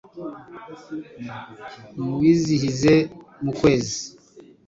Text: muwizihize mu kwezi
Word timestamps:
muwizihize 2.03 2.93
mu 3.43 3.51
kwezi 3.57 3.99